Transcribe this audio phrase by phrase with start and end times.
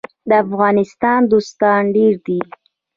[0.29, 2.39] د افغانستان دوستان ډیر دي